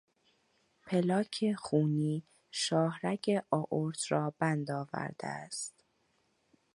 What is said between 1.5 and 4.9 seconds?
خونی شاهرگ آئورت را بند